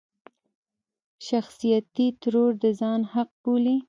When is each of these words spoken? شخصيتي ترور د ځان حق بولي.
شخصيتي 1.27 2.05
ترور 2.21 2.51
د 2.63 2.63
ځان 2.79 3.01
حق 3.13 3.29
بولي. 3.43 3.75